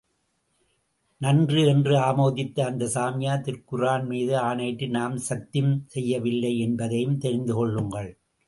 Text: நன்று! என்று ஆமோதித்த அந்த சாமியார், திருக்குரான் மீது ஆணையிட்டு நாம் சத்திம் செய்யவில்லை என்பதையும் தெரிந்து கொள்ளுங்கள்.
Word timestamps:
நன்று! 1.21 1.67
என்று 1.67 1.93
ஆமோதித்த 1.99 2.59
அந்த 2.61 2.87
சாமியார், 2.87 3.43
திருக்குரான் 3.45 4.07
மீது 4.07 4.37
ஆணையிட்டு 4.39 4.87
நாம் 4.89 5.17
சத்திம் 5.27 5.73
செய்யவில்லை 5.87 6.59
என்பதையும் 6.59 7.17
தெரிந்து 7.17 7.55
கொள்ளுங்கள். 7.55 8.11